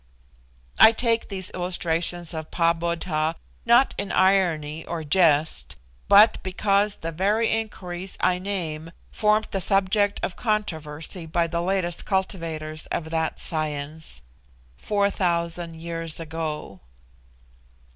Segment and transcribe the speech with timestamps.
[0.79, 3.35] I take these illustrations of Pahbodh,
[3.67, 5.75] not in irony or jest,
[6.07, 12.05] but because the very inquiries I name formed the subject of controversy by the latest
[12.05, 14.23] cultivators of that 'science,'
[14.77, 16.79] 4000 years ago.